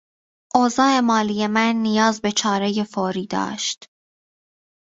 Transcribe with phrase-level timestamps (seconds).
[0.55, 3.89] اوضاع مالی من نیاز به چارهی فوری داشت.